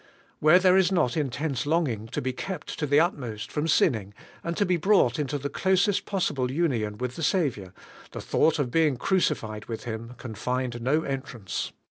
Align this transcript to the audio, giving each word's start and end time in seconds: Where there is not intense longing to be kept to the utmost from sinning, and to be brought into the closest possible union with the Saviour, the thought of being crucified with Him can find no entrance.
Where 0.39 0.57
there 0.57 0.77
is 0.77 0.91
not 0.91 1.15
intense 1.15 1.67
longing 1.67 2.07
to 2.07 2.23
be 2.23 2.33
kept 2.33 2.79
to 2.79 2.87
the 2.87 2.99
utmost 2.99 3.51
from 3.51 3.67
sinning, 3.67 4.15
and 4.43 4.57
to 4.57 4.65
be 4.65 4.75
brought 4.75 5.19
into 5.19 5.37
the 5.37 5.47
closest 5.47 6.05
possible 6.07 6.49
union 6.49 6.97
with 6.97 7.17
the 7.17 7.21
Saviour, 7.21 7.71
the 8.09 8.19
thought 8.19 8.57
of 8.57 8.71
being 8.71 8.97
crucified 8.97 9.65
with 9.65 9.83
Him 9.83 10.15
can 10.17 10.33
find 10.33 10.81
no 10.81 11.03
entrance. 11.03 11.71